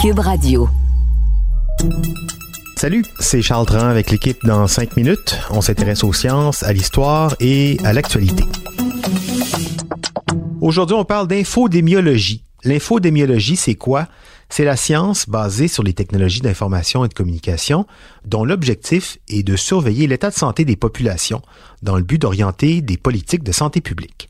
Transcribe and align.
Cube 0.00 0.18
Radio. 0.18 0.68
Salut, 2.76 3.04
c'est 3.20 3.42
Charles 3.42 3.66
Tran 3.66 3.86
avec 3.88 4.10
l'équipe 4.10 4.44
dans 4.44 4.66
5 4.66 4.96
minutes. 4.96 5.38
On 5.50 5.60
s'intéresse 5.60 6.02
aux 6.02 6.12
sciences, 6.12 6.62
à 6.62 6.72
l'histoire 6.72 7.36
et 7.40 7.76
à 7.84 7.92
l'actualité. 7.92 8.44
Aujourd'hui, 10.60 10.96
on 10.96 11.04
parle 11.04 11.28
d'infodémiologie. 11.28 12.42
L'infodémiologie, 12.64 13.56
c'est 13.56 13.74
quoi? 13.76 14.08
C'est 14.48 14.64
la 14.64 14.76
science 14.76 15.28
basée 15.28 15.68
sur 15.68 15.82
les 15.82 15.92
technologies 15.92 16.40
d'information 16.40 17.04
et 17.04 17.08
de 17.08 17.14
communication 17.14 17.86
dont 18.24 18.44
l'objectif 18.44 19.18
est 19.28 19.42
de 19.42 19.56
surveiller 19.56 20.06
l'état 20.06 20.30
de 20.30 20.34
santé 20.34 20.64
des 20.64 20.76
populations 20.76 21.42
dans 21.82 21.96
le 21.96 22.02
but 22.02 22.20
d'orienter 22.20 22.80
des 22.80 22.96
politiques 22.96 23.44
de 23.44 23.52
santé 23.52 23.80
publique. 23.80 24.28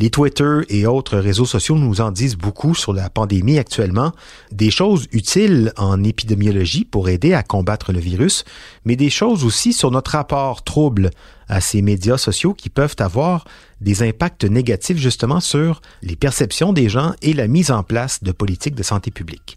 Les 0.00 0.10
Twitter 0.10 0.60
et 0.68 0.86
autres 0.86 1.18
réseaux 1.18 1.44
sociaux 1.44 1.78
nous 1.78 2.00
en 2.00 2.10
disent 2.10 2.36
beaucoup 2.36 2.74
sur 2.74 2.92
la 2.92 3.08
pandémie 3.10 3.58
actuellement, 3.58 4.12
des 4.50 4.72
choses 4.72 5.06
utiles 5.12 5.72
en 5.76 6.02
épidémiologie 6.02 6.84
pour 6.84 7.08
aider 7.08 7.32
à 7.32 7.44
combattre 7.44 7.92
le 7.92 8.00
virus, 8.00 8.44
mais 8.84 8.96
des 8.96 9.10
choses 9.10 9.44
aussi 9.44 9.72
sur 9.72 9.92
notre 9.92 10.12
rapport 10.12 10.64
trouble 10.64 11.10
à 11.48 11.60
ces 11.60 11.80
médias 11.80 12.18
sociaux 12.18 12.54
qui 12.54 12.70
peuvent 12.70 12.96
avoir 12.98 13.44
des 13.80 14.02
impacts 14.02 14.44
négatifs 14.44 14.98
justement 14.98 15.40
sur 15.40 15.80
les 16.02 16.16
perceptions 16.16 16.72
des 16.72 16.88
gens 16.88 17.12
et 17.22 17.32
la 17.32 17.46
mise 17.46 17.70
en 17.70 17.84
place 17.84 18.24
de 18.24 18.32
politiques 18.32 18.74
de 18.74 18.82
santé 18.82 19.12
publique. 19.12 19.56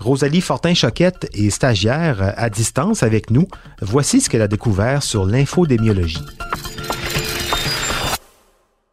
Rosalie 0.00 0.40
Fortin-Choquette 0.40 1.28
est 1.32 1.50
stagiaire 1.50 2.34
à 2.36 2.50
distance 2.50 3.02
avec 3.02 3.30
nous. 3.30 3.46
Voici 3.80 4.20
ce 4.20 4.28
qu'elle 4.28 4.42
a 4.42 4.48
découvert 4.48 5.02
sur 5.02 5.24
l'infodémiologie. 5.24 6.24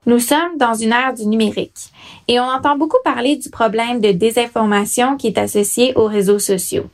Nous 0.05 0.19
sommes 0.19 0.57
dans 0.57 0.73
une 0.73 0.91
ère 0.91 1.13
du 1.13 1.25
numérique 1.25 1.91
et 2.27 2.37
on 2.39 2.43
entend 2.43 2.77
beaucoup 2.77 2.97
parler 3.05 3.37
du 3.37 3.49
problème 3.49 4.01
de 4.01 4.11
désinformation 4.11 5.15
qui 5.15 5.27
est 5.27 5.37
associé 5.37 5.95
aux 5.95 6.07
réseaux 6.07 6.39
sociaux. 6.39 6.87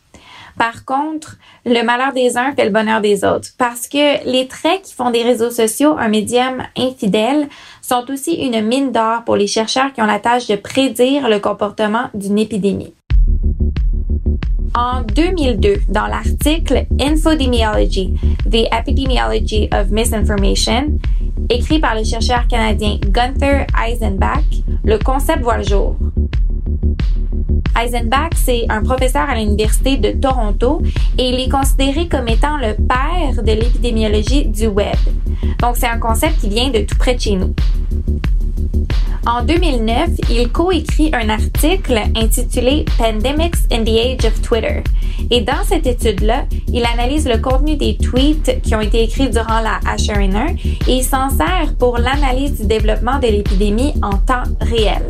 Par 0.59 0.85
contre, 0.85 1.37
le 1.65 1.81
malheur 1.83 2.13
des 2.13 2.37
uns 2.37 2.53
fait 2.53 2.65
le 2.65 2.71
bonheur 2.71 3.01
des 3.01 3.23
autres 3.23 3.49
parce 3.57 3.87
que 3.87 4.23
les 4.29 4.47
traits 4.47 4.83
qui 4.83 4.93
font 4.93 5.09
des 5.09 5.23
réseaux 5.23 5.49
sociaux 5.49 5.95
un 5.97 6.09
médium 6.09 6.61
infidèle 6.77 7.47
sont 7.81 8.05
aussi 8.11 8.33
une 8.35 8.61
mine 8.61 8.91
d'or 8.91 9.23
pour 9.25 9.37
les 9.37 9.47
chercheurs 9.47 9.91
qui 9.91 10.01
ont 10.03 10.05
la 10.05 10.19
tâche 10.19 10.45
de 10.45 10.55
prédire 10.55 11.29
le 11.29 11.39
comportement 11.39 12.09
d'une 12.13 12.37
épidémie. 12.37 12.93
En 14.75 15.01
2002, 15.01 15.81
dans 15.89 16.05
l'article 16.05 16.85
Infodemiology, 17.01 18.13
The 18.45 18.67
Epidemiology 18.71 19.67
of 19.73 19.89
Misinformation, 19.89 20.99
écrit 21.49 21.79
par 21.79 21.95
le 21.95 22.03
chercheur 22.03 22.47
canadien 22.47 22.97
Gunther 23.07 23.65
Eisenbach, 23.85 24.43
le 24.83 24.97
concept 24.99 25.41
voit 25.41 25.57
le 25.57 25.63
jour. 25.63 25.95
Eisenbach, 27.81 28.31
c'est 28.35 28.65
un 28.69 28.83
professeur 28.83 29.29
à 29.29 29.35
l'Université 29.35 29.97
de 29.97 30.11
Toronto 30.11 30.81
et 31.17 31.29
il 31.29 31.39
est 31.39 31.49
considéré 31.49 32.07
comme 32.07 32.27
étant 32.27 32.57
le 32.57 32.75
père 32.75 33.43
de 33.43 33.51
l'épidémiologie 33.51 34.45
du 34.45 34.67
web. 34.67 34.97
Donc, 35.59 35.77
c'est 35.77 35.87
un 35.87 35.97
concept 35.99 36.39
qui 36.41 36.49
vient 36.49 36.69
de 36.69 36.79
tout 36.79 36.97
près 36.97 37.15
de 37.15 37.21
chez 37.21 37.35
nous. 37.35 37.53
En 39.25 39.43
2009, 39.43 40.09
il 40.29 40.49
coécrit 40.49 41.11
un 41.13 41.29
article 41.29 41.99
intitulé 42.15 42.85
Pandemics 42.97 43.55
in 43.71 43.83
the 43.83 43.89
Age 43.89 44.25
of 44.25 44.41
Twitter. 44.41 44.83
Et 45.29 45.41
dans 45.41 45.63
cette 45.65 45.85
étude-là, 45.85 46.45
il 46.67 46.85
analyse 46.85 47.27
le 47.27 47.37
contenu 47.37 47.75
des 47.75 47.97
tweets 47.97 48.61
qui 48.61 48.75
ont 48.75 48.81
été 48.81 49.03
écrits 49.03 49.29
durant 49.29 49.59
la 49.59 49.79
H1N1 49.95 50.57
et 50.87 51.01
s'en 51.01 51.29
sert 51.29 51.75
pour 51.77 51.97
l'analyse 51.97 52.61
du 52.61 52.67
développement 52.67 53.19
de 53.19 53.27
l'épidémie 53.27 53.93
en 54.01 54.17
temps 54.17 54.43
réel. 54.61 55.03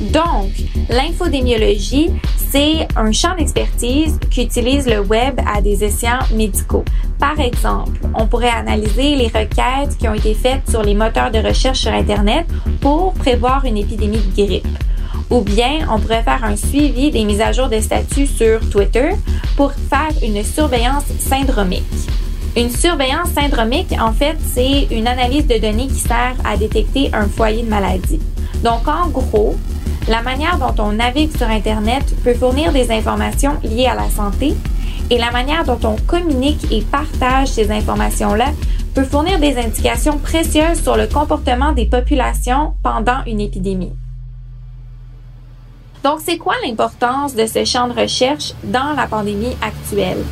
Donc, 0.00 0.50
l'infodémiologie, 0.88 2.10
c'est 2.50 2.86
un 2.96 3.10
champ 3.12 3.34
d'expertise 3.36 4.18
qui 4.30 4.44
utilise 4.44 4.86
le 4.86 5.00
web 5.00 5.38
à 5.52 5.60
des 5.60 5.84
escients 5.84 6.20
médicaux. 6.32 6.84
Par 7.18 7.38
exemple, 7.40 7.98
on 8.14 8.26
pourrait 8.26 8.48
analyser 8.48 9.16
les 9.16 9.26
requêtes 9.26 9.98
qui 9.98 10.08
ont 10.08 10.14
été 10.14 10.34
faites 10.34 10.68
sur 10.70 10.82
les 10.82 10.94
moteurs 10.94 11.30
de 11.30 11.38
recherche 11.38 11.80
sur 11.80 11.92
Internet 11.92 12.46
pour 12.80 13.12
prévoir 13.14 13.64
une 13.64 13.76
épidémie 13.76 14.18
de 14.18 14.46
grippe. 14.46 14.78
Ou 15.30 15.40
bien, 15.40 15.86
on 15.92 15.98
pourrait 15.98 16.22
faire 16.22 16.42
un 16.44 16.56
suivi 16.56 17.10
des 17.10 17.24
mises 17.24 17.40
à 17.40 17.52
jour 17.52 17.68
de 17.68 17.80
statut 17.80 18.26
sur 18.26 18.60
Twitter 18.70 19.10
pour 19.56 19.72
faire 19.72 20.12
une 20.22 20.42
surveillance 20.44 21.04
syndromique. 21.18 21.82
Une 22.56 22.70
surveillance 22.70 23.30
syndromique, 23.34 23.94
en 24.00 24.12
fait, 24.12 24.36
c'est 24.54 24.88
une 24.90 25.06
analyse 25.06 25.46
de 25.46 25.58
données 25.58 25.88
qui 25.88 25.98
sert 25.98 26.34
à 26.44 26.56
détecter 26.56 27.10
un 27.12 27.28
foyer 27.28 27.62
de 27.62 27.68
maladie. 27.68 28.20
Donc, 28.64 28.88
en 28.88 29.08
gros, 29.08 29.56
la 30.08 30.22
manière 30.22 30.58
dont 30.58 30.74
on 30.82 30.92
navigue 30.92 31.36
sur 31.36 31.48
Internet 31.48 32.02
peut 32.24 32.34
fournir 32.34 32.72
des 32.72 32.90
informations 32.90 33.58
liées 33.62 33.86
à 33.86 33.94
la 33.94 34.08
santé 34.08 34.54
et 35.10 35.18
la 35.18 35.30
manière 35.30 35.64
dont 35.64 35.78
on 35.84 35.96
communique 35.96 36.72
et 36.72 36.82
partage 36.82 37.48
ces 37.48 37.70
informations-là 37.70 38.46
peut 38.94 39.04
fournir 39.04 39.38
des 39.38 39.58
indications 39.58 40.18
précieuses 40.18 40.82
sur 40.82 40.96
le 40.96 41.06
comportement 41.06 41.72
des 41.72 41.84
populations 41.84 42.74
pendant 42.82 43.22
une 43.26 43.40
épidémie. 43.40 43.92
Donc, 46.02 46.20
c'est 46.24 46.38
quoi 46.38 46.54
l'importance 46.64 47.34
de 47.34 47.46
ce 47.46 47.64
champ 47.64 47.88
de 47.88 48.00
recherche 48.00 48.54
dans 48.64 48.94
la 48.96 49.06
pandémie 49.06 49.56
actuelle? 49.60 50.24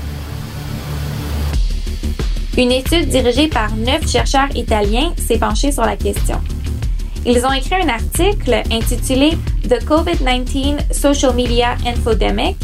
Une 2.56 2.72
étude 2.72 3.09
dirigée 3.09 3.48
par 3.48 3.75
neuf 3.76 4.09
chercheurs 4.09 4.54
italiens 4.54 5.12
s'est 5.19 5.38
penchée 5.38 5.72
sur 5.72 5.84
la 5.84 5.97
question. 5.97 6.41
Ils 7.26 7.44
ont 7.44 7.53
écrit 7.53 7.75
un 7.75 7.88
article 7.88 8.62
intitulé 8.70 9.36
The 9.69 9.84
COVID-19 9.84 10.93
Social 10.93 11.34
Media 11.34 11.77
Infodemic 11.84 12.56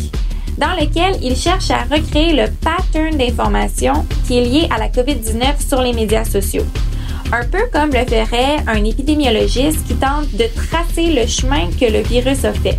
dans 0.57 0.73
lequel 0.79 1.17
ils 1.21 1.35
cherchent 1.35 1.73
à 1.73 1.83
recréer 1.83 2.33
le 2.33 2.49
pattern 2.63 3.17
d'information 3.17 4.07
qui 4.25 4.39
est 4.39 4.45
lié 4.45 4.69
à 4.71 4.79
la 4.79 4.89
COVID-19 4.89 5.67
sur 5.67 5.83
les 5.83 5.93
médias 5.93 6.25
sociaux. 6.25 6.65
Un 7.33 7.45
peu 7.45 7.59
comme 7.73 7.91
le 7.91 8.05
ferait 8.05 8.59
un 8.69 8.85
épidémiologiste 8.85 9.85
qui 9.87 9.95
tente 9.95 10.31
de 10.35 10.45
tracer 10.69 11.13
le 11.13 11.27
chemin 11.27 11.69
que 11.71 11.87
le 11.87 12.03
virus 12.03 12.45
a 12.45 12.53
fait. 12.53 12.79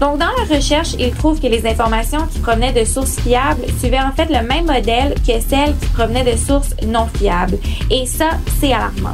Donc, 0.00 0.18
dans 0.18 0.26
la 0.26 0.54
recherche, 0.54 0.94
ils 0.98 1.12
trouvent 1.12 1.40
que 1.40 1.46
les 1.48 1.66
informations 1.66 2.26
qui 2.30 2.38
provenaient 2.38 2.72
de 2.72 2.84
sources 2.84 3.18
fiables 3.18 3.64
suivaient 3.80 3.98
en 3.98 4.12
fait 4.12 4.26
le 4.26 4.46
même 4.46 4.66
modèle 4.66 5.14
que 5.26 5.40
celles 5.40 5.74
qui 5.80 5.86
provenaient 5.94 6.30
de 6.30 6.36
sources 6.36 6.76
non 6.86 7.08
fiables. 7.18 7.58
Et 7.90 8.06
ça, 8.06 8.32
c'est 8.60 8.72
alarmant. 8.72 9.12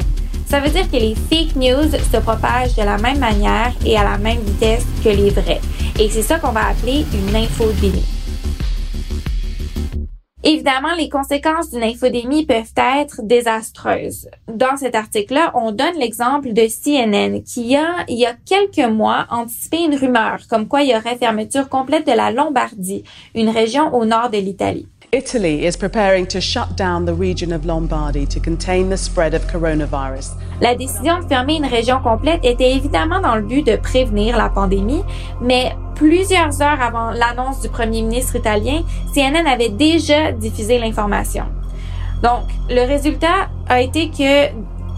Ça 0.53 0.59
veut 0.59 0.69
dire 0.69 0.87
que 0.87 0.97
les 0.97 1.15
fake 1.15 1.55
news 1.55 1.89
se 1.89 2.17
propagent 2.17 2.75
de 2.75 2.83
la 2.83 2.99
même 2.99 3.17
manière 3.17 3.73
et 3.83 3.97
à 3.97 4.03
la 4.03 4.19
même 4.19 4.37
vitesse 4.37 4.85
que 5.03 5.09
les 5.09 5.31
vrais. 5.31 5.59
Et 5.99 6.11
c'est 6.11 6.21
ça 6.21 6.37
qu'on 6.37 6.51
va 6.51 6.67
appeler 6.67 7.07
une 7.11 7.35
infodémie. 7.35 8.05
Évidemment, 10.43 10.93
les 10.95 11.09
conséquences 11.09 11.71
d'une 11.71 11.81
infodémie 11.81 12.45
peuvent 12.45 12.71
être 12.77 13.23
désastreuses. 13.23 14.29
Dans 14.47 14.77
cet 14.77 14.93
article-là, 14.93 15.51
on 15.55 15.71
donne 15.71 15.97
l'exemple 15.97 16.53
de 16.53 16.67
CNN 16.67 17.41
qui 17.41 17.75
a, 17.75 18.05
il 18.07 18.19
y 18.19 18.27
a 18.27 18.35
quelques 18.45 18.87
mois, 18.87 19.25
anticipé 19.31 19.79
une 19.79 19.95
rumeur 19.95 20.41
comme 20.49 20.67
quoi 20.67 20.83
il 20.83 20.91
y 20.91 20.95
aurait 20.95 21.17
fermeture 21.17 21.67
complète 21.67 22.05
de 22.05 22.11
la 22.11 22.29
Lombardie, 22.29 23.05
une 23.33 23.49
région 23.49 23.91
au 23.95 24.05
nord 24.05 24.29
de 24.29 24.37
l'Italie. 24.37 24.87
Italy 25.13 25.67
is 25.67 25.77
preparing 25.77 26.25
to 26.25 26.41
shut 26.41 26.75
down 26.75 27.05
the 27.05 27.13
region 27.13 27.53
of 27.53 27.67
Lombardy 27.67 28.25
to 28.25 28.39
contain 28.39 28.89
the 28.89 28.97
spread 28.97 29.35
of 29.35 29.45
coronavirus. 29.45 30.31
La 30.59 30.73
décision 30.73 31.19
de 31.19 31.27
fermer 31.27 31.57
une 31.57 31.67
région 31.67 32.01
complète 32.01 32.43
était 32.43 32.71
évidemment 32.71 33.19
dans 33.19 33.35
le 33.35 33.43
but 33.43 33.61
de 33.63 33.75
prévenir 33.75 34.35
la 34.35 34.49
pandémie, 34.49 35.03
mais 35.39 35.75
plusieurs 35.93 36.63
heures 36.63 36.81
avant 36.81 37.11
l'annonce 37.11 37.61
du 37.61 37.69
premier 37.69 38.01
ministre 38.01 38.37
italien, 38.37 38.81
CNN 39.13 39.45
avait 39.45 39.69
déjà 39.69 40.31
diffusé 40.31 40.79
l'information. 40.79 41.43
Donc, 42.23 42.45
le 42.71 42.81
résultat 42.81 43.49
a 43.69 43.81
été 43.81 44.09
que 44.09 44.47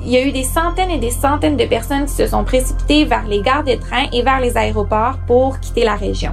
il 0.05 0.11
y 0.11 0.17
a 0.17 0.25
eu 0.25 0.31
des 0.31 0.43
centaines 0.43 0.91
et 0.91 0.99
des 0.99 1.11
centaines 1.11 1.57
de 1.57 1.65
personnes 1.65 2.05
qui 2.05 2.13
se 2.13 2.27
sont 2.27 2.45
précipitées 2.45 3.03
vers 3.03 3.27
les 3.27 3.41
gares 3.41 3.65
de 3.65 3.73
train 3.73 4.05
et 4.13 4.21
vers 4.21 4.39
les 4.39 4.55
aéroports 4.55 5.17
pour 5.27 5.59
quitter 5.59 5.83
la 5.83 5.95
région. 5.95 6.31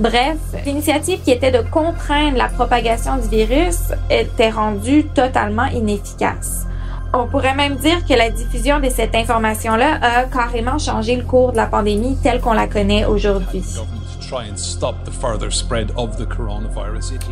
Bref, 0.00 0.36
l'initiative 0.64 1.20
qui 1.24 1.32
était 1.32 1.50
de 1.50 1.68
contraindre 1.70 2.36
la 2.36 2.48
propagation 2.48 3.16
du 3.16 3.28
virus 3.28 3.78
était 4.10 4.50
rendue 4.50 5.04
totalement 5.06 5.66
inefficace. 5.66 6.66
On 7.12 7.26
pourrait 7.26 7.54
même 7.54 7.76
dire 7.76 8.04
que 8.06 8.14
la 8.14 8.30
diffusion 8.30 8.78
de 8.78 8.90
cette 8.90 9.14
information-là 9.14 9.98
a 10.00 10.24
carrément 10.24 10.78
changé 10.78 11.16
le 11.16 11.24
cours 11.24 11.52
de 11.52 11.56
la 11.56 11.66
pandémie 11.66 12.16
telle 12.22 12.40
qu'on 12.40 12.52
la 12.52 12.68
connaît 12.68 13.06
aujourd'hui. 13.06 13.64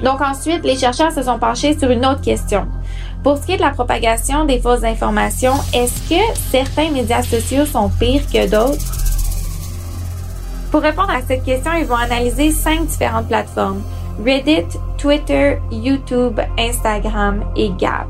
Donc 0.02 0.20
ensuite, 0.20 0.64
les 0.64 0.76
chercheurs 0.76 1.12
se 1.12 1.22
sont 1.22 1.38
penchés 1.38 1.78
sur 1.78 1.90
une 1.90 2.04
autre 2.06 2.22
question. 2.22 2.66
Pour 3.22 3.36
ce 3.36 3.46
qui 3.46 3.52
est 3.52 3.56
de 3.58 3.62
la 3.62 3.70
propagation 3.70 4.44
des 4.44 4.60
fausses 4.60 4.84
informations, 4.84 5.54
est-ce 5.74 6.08
que 6.08 6.38
certains 6.50 6.90
médias 6.90 7.22
sociaux 7.22 7.66
sont 7.66 7.90
pires 7.90 8.26
que 8.26 8.48
d'autres? 8.48 9.06
Pour 10.76 10.82
répondre 10.82 11.08
à 11.08 11.23
cette 11.23 11.43
question, 11.43 11.73
ils 11.73 11.87
vont 11.87 11.96
analyser 11.96 12.50
cinq 12.50 12.84
différentes 12.84 13.28
plateformes. 13.28 13.81
Reddit, 14.23 14.67
Twitter, 14.99 15.56
YouTube, 15.73 16.38
Instagram 16.58 17.44
et 17.56 17.70
Gab. 17.78 18.06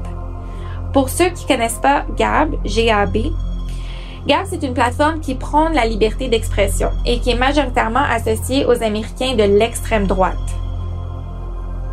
Pour 0.93 1.09
ceux 1.09 1.29
qui 1.29 1.47
connaissent 1.47 1.79
pas 1.81 2.05
Gab, 2.17 2.57
G-A-B, 2.65 3.19
Gab, 4.27 4.47
c'est 4.51 4.65
une 4.65 4.75
plateforme 4.75 5.21
qui 5.21 5.37
prône 5.37 5.75
la 5.75 5.87
liberté 5.87 6.27
d'expression 6.27 6.91
et 7.05 7.21
qui 7.21 7.31
est 7.31 7.39
majoritairement 7.39 8.03
associée 8.03 8.67
aux 8.67 8.83
Américains 8.83 9.37
de 9.37 9.45
l'extrême 9.45 10.09
droite. 10.09 10.35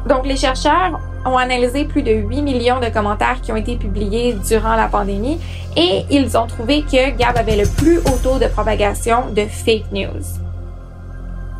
Donc, 0.10 0.26
les 0.26 0.38
chercheurs 0.38 1.00
ont 1.24 1.38
analysé 1.38 1.86
plus 1.86 2.02
de 2.02 2.14
8 2.14 2.42
millions 2.42 2.80
de 2.80 2.90
commentaires 2.90 3.42
qui 3.44 3.52
ont 3.52 3.58
été 3.58 3.76
publiés 3.76 4.34
durant 4.50 4.76
la 4.76 4.88
pandémie 4.88 5.40
et 5.78 6.04
ils 6.10 6.36
ont 6.36 6.48
trouvé 6.48 6.81
que 6.81 7.12
Gab 7.16 7.38
avait 7.38 7.58
le 7.58 7.68
plus 7.78 8.00
haut 8.00 8.18
taux 8.24 8.40
de 8.40 8.48
propagation 8.48 9.30
de 9.36 9.46
fake 9.46 9.92
news. 9.92 10.43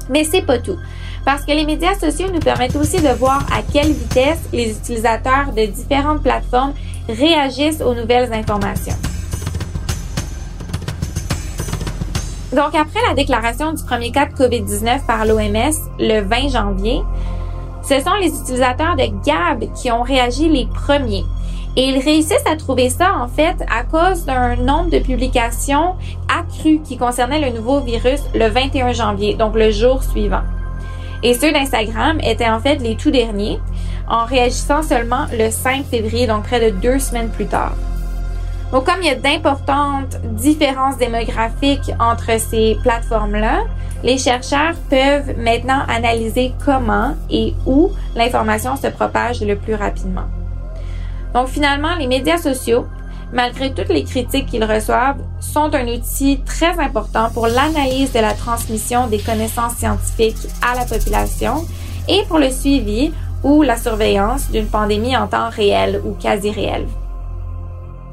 Mais 0.10 0.24
c'est 0.24 0.42
pas 0.42 0.60
tout. 0.60 0.78
Parce 1.26 1.46
que 1.46 1.52
les 1.52 1.66
médias 1.66 1.96
sociaux 1.96 2.28
nous 2.32 2.40
permettent 2.40 2.76
aussi 2.76 3.02
de 3.02 3.10
voir 3.10 3.46
à 3.52 3.62
quelle 3.62 3.92
vitesse 3.92 4.40
les 4.52 4.72
utilisateurs 4.72 5.54
de 5.56 5.66
différentes 5.66 6.22
plateformes 6.22 6.74
réagissent 7.08 7.82
aux 7.82 7.94
nouvelles 7.94 8.32
informations. 8.34 8.96
Donc, 12.54 12.76
après 12.76 13.00
la 13.08 13.16
déclaration 13.16 13.74
du 13.74 13.84
premier 13.84 14.12
cas 14.12 14.28
de 14.28 14.34
COVID-19 14.34 15.06
par 15.08 15.26
l'OMS 15.26 15.74
le 15.98 16.22
20 16.22 16.50
janvier, 16.50 17.02
ce 17.82 18.00
sont 18.00 18.14
les 18.22 18.28
utilisateurs 18.28 18.96
de 18.96 19.06
Gab 19.26 19.74
qui 19.74 19.92
ont 19.92 20.04
réagi 20.04 20.50
les 20.50 20.68
premiers. 20.68 21.26
Et 21.76 21.90
ils 21.90 22.00
réussissent 22.00 22.46
à 22.46 22.56
trouver 22.56 22.90
ça, 22.90 23.14
en 23.20 23.28
fait, 23.28 23.56
à 23.68 23.84
cause 23.84 24.26
d'un 24.26 24.56
nombre 24.58 24.92
de 24.92 25.00
publications 25.00 25.96
accrues 26.30 26.82
qui 26.84 26.98
concernaient 26.98 27.40
le 27.40 27.58
nouveau 27.58 27.80
virus 27.80 28.22
le 28.36 28.48
21 28.48 28.94
janvier, 28.94 29.34
donc 29.34 29.56
le 29.56 29.72
jour 29.72 30.04
suivant. 30.04 30.44
Et 31.24 31.34
ceux 31.34 31.52
d'Instagram 31.52 32.20
étaient 32.22 32.50
en 32.50 32.60
fait 32.60 32.76
les 32.76 32.96
tout 32.96 33.10
derniers, 33.10 33.60
en 34.08 34.26
réagissant 34.26 34.84
seulement 34.84 35.26
le 35.32 35.50
5 35.50 35.86
février, 35.86 36.28
donc 36.28 36.44
près 36.44 36.72
de 36.72 36.78
deux 36.78 37.00
semaines 37.00 37.30
plus 37.30 37.48
tard. 37.48 37.74
Donc, 38.72 38.86
comme 38.86 39.02
il 39.02 39.08
y 39.08 39.12
a 39.12 39.16
d'importantes 39.16 40.18
différences 40.24 40.98
démographiques 40.98 41.92
entre 42.00 42.40
ces 42.40 42.76
plateformes-là, 42.84 43.62
les 44.04 44.18
chercheurs 44.18 44.74
peuvent 44.90 45.38
maintenant 45.38 45.82
analyser 45.88 46.54
comment 46.66 47.16
et 47.30 47.54
où 47.66 47.92
l'information 48.16 48.76
se 48.76 48.88
propage 48.88 49.42
le 49.42 49.56
plus 49.56 49.76
rapidement. 49.76 50.26
Donc, 51.34 51.48
finalement, 51.48 51.96
les 51.96 52.08
médias 52.08 52.38
sociaux, 52.38 52.86
malgré 53.32 53.74
toutes 53.74 53.90
les 53.90 54.04
critiques 54.04 54.46
qu'ils 54.46 54.64
reçoivent, 54.64 55.22
sont 55.40 55.74
un 55.74 55.88
outil 55.88 56.40
très 56.46 56.80
important 56.80 57.30
pour 57.34 57.48
l'analyse 57.48 58.12
de 58.12 58.20
la 58.20 58.34
transmission 58.34 59.08
des 59.08 59.20
connaissances 59.20 59.76
scientifiques 59.76 60.48
à 60.62 60.76
la 60.76 60.86
population 60.86 61.66
et 62.08 62.24
pour 62.28 62.40
le 62.40 62.50
suivi 62.50 63.12
ou 63.44 63.62
la 63.62 63.78
surveillance 63.78 64.50
d'une 64.52 64.68
pandémie 64.68 65.18
en 65.18 65.28
temps 65.28 65.50
réel 65.50 66.02
ou 66.06 66.14
quasi 66.14 66.52
réel. 66.52 66.86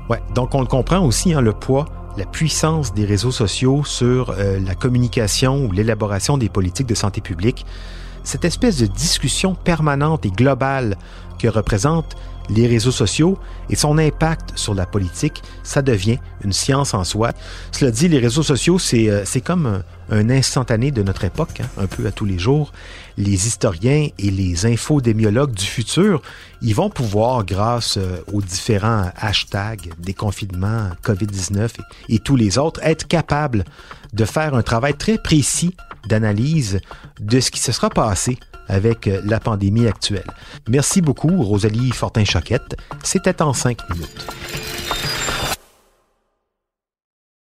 Ouais, 0.09 0.21
donc 0.35 0.55
on 0.55 0.61
le 0.61 0.67
comprend 0.67 1.01
aussi, 1.01 1.35
hein, 1.35 1.41
le 1.41 1.53
poids, 1.53 1.85
la 2.17 2.25
puissance 2.25 2.93
des 2.95 3.05
réseaux 3.05 3.31
sociaux 3.31 3.85
sur 3.85 4.31
euh, 4.31 4.59
la 4.59 4.75
communication 4.75 5.67
ou 5.67 5.73
l'élaboration 5.73 6.37
des 6.37 6.49
politiques 6.49 6.89
de 6.89 6.95
santé 6.95 7.21
publique. 7.21 7.65
Cette 8.25 8.45
espèce 8.45 8.79
de 8.79 8.87
discussion 8.87 9.55
permanente 9.55 10.27
et 10.27 10.31
globale 10.31 10.97
que 11.39 11.49
représentent 11.49 12.17
les 12.51 12.67
réseaux 12.67 12.91
sociaux 12.91 13.39
et 13.69 13.77
son 13.77 13.99
impact 13.99 14.53
sur 14.57 14.75
la 14.75 14.87
politique, 14.87 15.43
ça 15.63 15.83
devient 15.83 16.19
une 16.45 16.53
science 16.53 16.95
en 16.95 17.05
soi. 17.05 17.33
Cela 17.73 17.91
dit, 17.91 18.09
les 18.09 18.19
réseaux 18.19 18.43
sociaux, 18.43 18.79
c'est 18.79 19.09
euh, 19.09 19.25
comme 19.45 19.83
un, 20.11 20.31
instantané 20.31 20.91
de 20.91 21.03
notre 21.03 21.25
époque, 21.25 21.61
hein, 21.61 21.69
un 21.79 21.87
peu 21.87 22.07
à 22.07 22.13
tous 22.13 22.25
les 22.25 22.39
jours. 22.39 22.73
Les 23.17 23.47
historiens 23.47 24.09
et 24.19 24.31
les 24.31 24.67
infodémiologues 24.67 25.55
du 25.55 25.65
futur, 25.65 26.23
ils 26.63 26.75
vont 26.75 26.91
pouvoir, 26.91 27.45
grâce 27.45 27.97
euh, 27.97 28.19
aux 28.33 28.43
différents 28.43 29.11
hashtags, 29.17 29.93
déconfinement, 29.99 30.91
COVID-19 31.05 31.69
et, 32.09 32.15
et 32.17 32.19
tous 32.19 32.37
les 32.37 32.59
autres, 32.59 32.81
être 32.83 33.07
capables 33.07 33.65
de 34.13 34.25
faire 34.25 34.55
un 34.55 34.63
travail 34.63 34.95
très 34.95 35.19
précis 35.19 35.77
d'analyse 36.09 36.81
de 37.21 37.41
ce 37.41 37.51
qui 37.51 37.61
se 37.61 37.73
sera 37.73 37.91
passé 37.91 38.39
avec 38.71 39.11
la 39.25 39.41
pandémie 39.41 39.87
actuelle. 39.87 40.31
Merci 40.69 41.03
beaucoup, 41.03 41.43
Rosalie 41.43 41.91
Fortin-Choquette. 41.91 42.77
C'était 43.03 43.43
en 43.43 43.53
cinq 43.53 43.79
minutes. 43.91 44.27